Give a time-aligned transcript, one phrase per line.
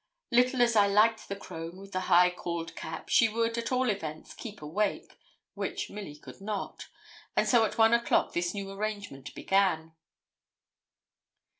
[0.31, 3.87] Little as I liked the crone with the high cauled cap, she would, at all
[3.87, 5.15] events, keep awake,
[5.53, 6.87] which Milly could not.
[7.35, 9.93] And so at one o'clock this new arrangement began.